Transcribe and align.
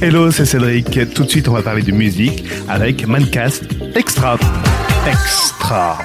Hello, 0.00 0.30
c'est 0.30 0.44
Cédric. 0.44 1.14
Tout 1.14 1.24
de 1.24 1.30
suite, 1.30 1.48
on 1.48 1.52
va 1.52 1.62
parler 1.62 1.82
de 1.82 1.92
musique 1.92 2.44
avec 2.68 3.06
Mancast 3.06 3.64
Extra. 3.94 4.36
Extra. 5.06 5.98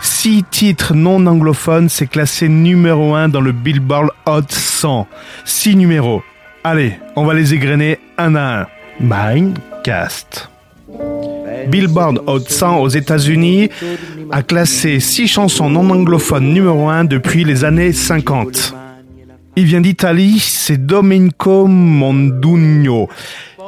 Six 0.00 0.44
titres 0.50 0.94
non 0.94 1.26
anglophones, 1.26 1.88
c'est 1.88 2.06
classé 2.06 2.48
numéro 2.48 3.14
1 3.14 3.28
dans 3.28 3.40
le 3.40 3.52
Billboard 3.52 4.10
Hot 4.26 4.42
100. 4.48 5.06
Six 5.44 5.76
numéros. 5.76 6.22
Allez, 6.62 6.98
on 7.16 7.24
va 7.24 7.34
les 7.34 7.52
égrener 7.52 7.98
un 8.18 8.34
à 8.36 8.60
un. 8.62 8.66
Mindcast. 9.00 10.50
Billboard 11.68 12.22
Hot 12.26 12.44
100 12.48 12.78
aux 12.78 12.88
États-Unis 12.88 13.70
a 14.30 14.42
classé 14.42 15.00
six 15.00 15.26
chansons 15.26 15.70
non 15.70 15.88
anglophones 15.90 16.52
numéro 16.52 16.88
1 16.88 17.04
depuis 17.04 17.44
les 17.44 17.64
années 17.64 17.92
50. 17.92 18.74
Il 19.56 19.66
vient 19.66 19.80
d'Italie, 19.80 20.40
c'est 20.40 20.84
Domenico 20.84 21.66
Mondugno. 21.68 23.08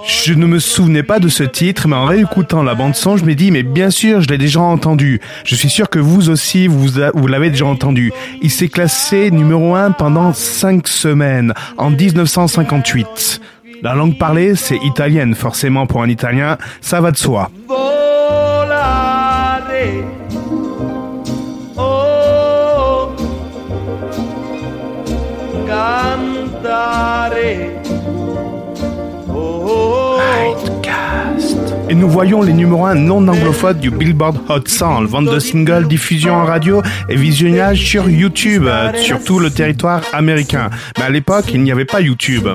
Je 0.04 0.34
ne 0.34 0.46
me 0.46 0.58
souvenais 0.58 1.04
pas 1.04 1.20
de 1.20 1.28
ce 1.28 1.44
titre, 1.44 1.86
mais 1.86 1.96
en 1.96 2.04
réécoutant 2.06 2.62
la 2.62 2.74
bande 2.74 2.96
son, 2.96 3.16
je 3.16 3.24
me 3.24 3.34
dis, 3.34 3.50
mais 3.52 3.62
bien 3.62 3.90
sûr, 3.90 4.20
je 4.20 4.28
l'ai 4.28 4.38
déjà 4.38 4.60
entendu. 4.60 5.20
Je 5.44 5.54
suis 5.54 5.68
sûr 5.68 5.88
que 5.88 5.98
vous 5.98 6.28
aussi, 6.28 6.66
vous, 6.66 6.88
vous 7.14 7.26
l'avez 7.26 7.50
déjà 7.50 7.66
entendu. 7.66 8.12
Il 8.42 8.50
s'est 8.50 8.68
classé 8.68 9.30
numéro 9.30 9.74
1 9.74 9.92
pendant 9.92 10.32
5 10.32 10.86
semaines, 10.88 11.54
en 11.78 11.90
1958. 11.90 13.40
La 13.82 13.94
langue 13.94 14.18
parlée, 14.18 14.56
c'est 14.56 14.78
italienne, 14.84 15.34
forcément 15.34 15.86
pour 15.86 16.02
un 16.02 16.08
italien, 16.08 16.58
ça 16.80 17.00
va 17.00 17.12
de 17.12 17.16
soi. 17.16 17.50
Et 31.88 31.94
nous 31.94 32.08
voyons 32.08 32.42
les 32.42 32.52
numéros 32.52 32.84
1 32.86 32.96
non 32.96 33.28
anglophones 33.28 33.78
du 33.78 33.90
Billboard 33.90 34.38
Hot 34.48 34.66
100, 34.66 35.04
vente 35.04 35.26
de 35.26 35.38
singles, 35.38 35.86
diffusion 35.86 36.34
en 36.34 36.44
radio 36.44 36.82
et 37.08 37.14
visionnage 37.14 37.84
sur 37.84 38.08
YouTube, 38.08 38.68
sur 38.96 39.22
tout 39.22 39.38
le 39.38 39.50
territoire 39.50 40.02
américain. 40.12 40.70
Mais 40.98 41.04
à 41.04 41.10
l'époque, 41.10 41.46
il 41.54 41.62
n'y 41.62 41.70
avait 41.70 41.84
pas 41.84 42.00
YouTube. 42.00 42.48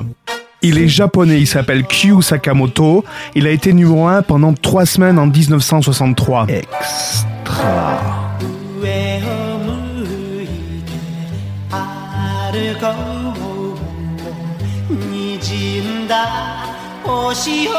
Il 0.60 0.78
est 0.78 0.88
japonais, 0.88 1.40
il 1.40 1.46
s'appelle 1.46 1.84
Kyu 1.84 2.20
Sakamoto. 2.22 3.04
Il 3.34 3.46
a 3.46 3.50
été 3.50 3.72
numéro 3.72 4.06
1 4.06 4.22
pendant 4.22 4.52
3 4.52 4.86
semaines 4.86 5.18
en 5.18 5.26
1963. 5.26 6.46
Extra. 6.48 8.02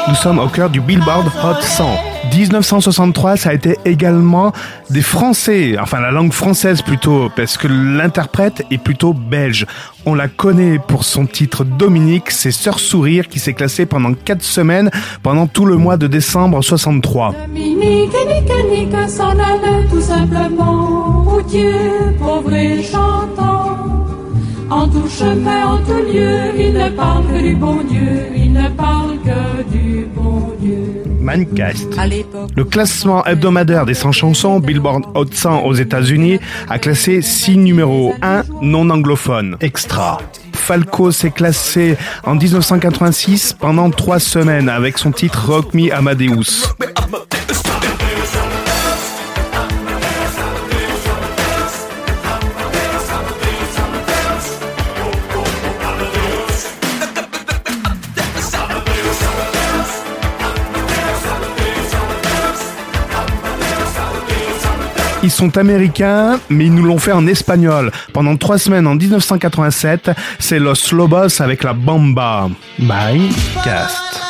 Nous 0.08 0.14
sommes 0.14 0.38
au 0.38 0.48
cœur 0.48 0.70
du 0.70 0.80
Billboard 0.80 1.26
Hot 1.42 1.60
100. 1.60 1.84
1963, 2.36 3.36
ça 3.36 3.50
a 3.50 3.52
été 3.52 3.78
également 3.84 4.52
des 4.90 5.02
Français, 5.02 5.76
enfin 5.80 6.00
la 6.00 6.10
langue 6.10 6.32
française 6.32 6.82
plutôt, 6.82 7.30
parce 7.36 7.56
que 7.56 7.68
l'interprète 7.68 8.64
est 8.70 8.78
plutôt 8.78 9.12
belge. 9.12 9.66
On 10.04 10.14
la 10.14 10.28
connaît 10.28 10.78
pour 10.78 11.04
son 11.04 11.26
titre 11.26 11.64
Dominique, 11.64 12.30
c'est 12.30 12.50
Sœur 12.50 12.80
Sourire 12.80 13.28
qui 13.28 13.38
s'est 13.38 13.54
classé 13.54 13.86
pendant 13.86 14.14
4 14.14 14.42
semaines, 14.42 14.90
pendant 15.22 15.46
tout 15.46 15.64
le 15.64 15.76
mois 15.76 15.96
de 15.96 16.06
décembre 16.06 16.62
63. 16.62 17.34
Dominique, 17.46 18.10
Nique, 18.70 19.08
s'en 19.08 19.30
allait 19.30 19.86
tout 19.90 20.00
simplement, 20.00 21.22
routier, 21.24 21.72
pauvre 22.18 22.52
et 22.52 22.82
chantant. 22.82 23.78
En 24.70 24.88
tout 24.88 25.08
chemin, 25.08 25.66
en 25.66 25.78
tout 25.78 25.92
lieu, 25.92 26.38
il 26.58 26.72
ne 26.72 26.88
parle 26.90 27.24
que 27.26 27.40
du 27.40 27.54
bon 27.54 27.76
Dieu, 27.88 28.26
il 28.34 28.52
ne 28.52 28.68
parle 28.70 29.13
Mancast. 31.24 31.88
Le 32.54 32.64
classement 32.64 33.24
hebdomadaire 33.24 33.86
des 33.86 33.94
100 33.94 34.12
chansons 34.12 34.60
Billboard 34.60 35.04
Hot 35.14 35.26
100 35.32 35.62
aux 35.62 35.74
États-Unis 35.74 36.38
a 36.68 36.78
classé 36.78 37.22
6 37.22 37.56
numéros 37.56 38.14
1 38.22 38.42
non 38.60 38.90
anglophones. 38.90 39.56
Extra. 39.60 40.18
Falco 40.52 41.10
s'est 41.10 41.30
classé 41.30 41.96
en 42.24 42.36
1986 42.36 43.54
pendant 43.58 43.90
3 43.90 44.18
semaines 44.18 44.68
avec 44.68 44.98
son 44.98 45.12
titre 45.12 45.46
Rock 45.46 45.74
Me 45.74 45.92
Amadeus. 45.92 46.74
Ils 65.24 65.30
sont 65.30 65.56
américains, 65.56 66.38
mais 66.50 66.66
ils 66.66 66.74
nous 66.74 66.84
l'ont 66.84 66.98
fait 66.98 67.12
en 67.12 67.26
espagnol. 67.26 67.90
Pendant 68.12 68.36
trois 68.36 68.58
semaines 68.58 68.86
en 68.86 68.94
1987, 68.94 70.10
c'est 70.38 70.58
Los 70.58 70.92
Lobos 70.92 71.40
avec 71.40 71.64
la 71.64 71.72
Bamba. 71.72 72.50
Bye, 72.78 73.30
cast. 73.64 74.20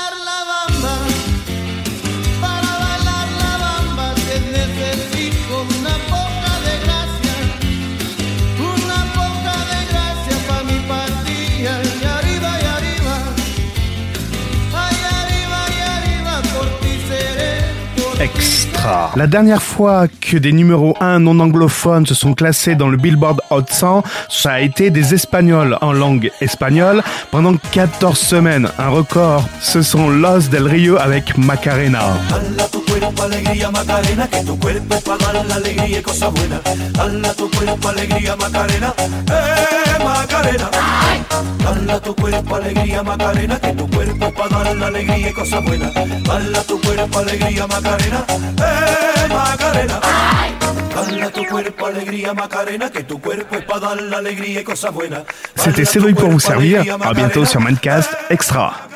Extra. 18.20 19.10
La 19.16 19.26
dernière 19.26 19.62
fois 19.62 20.06
que 20.08 20.36
des 20.36 20.52
numéros 20.52 20.97
1 21.00 21.20
non 21.20 21.41
anglophones 21.41 22.06
se 22.06 22.14
sont 22.14 22.34
classés 22.34 22.75
dans 22.75 22.88
le 22.88 22.97
Billboard 22.97 23.41
Hot 23.50 23.64
100, 23.69 24.02
ça 24.28 24.52
a 24.52 24.60
été 24.60 24.91
des 24.91 25.14
Espagnols 25.14 25.78
en 25.80 25.92
langue 25.92 26.30
espagnole 26.41 27.02
pendant 27.30 27.54
14 27.72 28.19
semaines. 28.19 28.69
Un 28.78 28.88
record. 28.88 29.44
Ce 29.60 29.82
sont 29.82 30.10
Los 30.10 30.48
del 30.50 30.66
Rio 30.66 30.97
avec 30.98 31.36
Macarena. 31.38 32.14
Macarena, 43.03 43.59
que 43.60 43.72
tu 43.72 43.88
cuerpo 43.91 44.27
es 44.27 44.32
para 44.32 44.65
dar 44.65 44.77
la 44.77 44.87
alegría 44.87 45.31
y 45.31 45.32
cosa 45.32 45.60
buena. 45.60 45.91
Dala 45.91 46.62
tu 46.62 46.81
cuerpo 46.81 47.19
alegría 47.19 47.66
Macarena, 47.66 47.66
Macarena. 47.69 47.71
Dala 47.71 47.71
tu 47.71 47.75
cuerpo 47.75 47.87
alegría 47.87 47.88
Macarena, 47.91 47.91
que 47.91 47.93
tu 47.94 47.97
cuerpo 47.97 47.97
es 47.97 48.05
para 48.05 48.06
dar 48.06 48.06
la 48.06 48.06
alegría 48.06 48.10
y 48.10 48.10
cosa 48.10 48.10
buena. 48.10 48.10
Dala 48.10 48.10
tu 48.10 48.10
cuerpo 48.10 48.10
alegría 48.10 48.16
Macarena, 48.16 48.25
eh 48.28 49.28
Macarena. 49.28 50.00
Dala 50.94 51.31
tu 51.31 51.44
cuerpo 51.47 51.87
alegría 51.87 52.34
Macarena, 52.34 52.91
que 52.91 53.03
tu 53.03 53.21
cuerpo 53.21 53.56
es 53.56 53.62
para 53.65 53.81
dar 53.81 54.03
la 54.03 54.21
alegría 54.21 54.60
y 54.60 54.65
cosa 54.65 54.91
buena. 54.91 55.25
C'était 55.56 55.84
Cédric 55.84 56.16
pour 56.16 56.31
vous 56.31 56.41
servir. 56.41 56.82
À 57.00 57.15
bientôt 57.15 57.44
sur 57.44 57.61
Mancast 57.61 58.11
Extra. 58.31 58.94